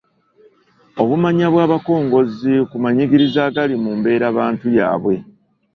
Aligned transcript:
Obumanya 1.01 1.47
bw’abakongozzi 1.53 2.53
ku 2.69 2.75
manyigiriza 2.83 3.39
agali 3.49 3.75
mu 3.83 3.91
mbeerabantu 3.99 4.65
yaabwe 4.77 5.15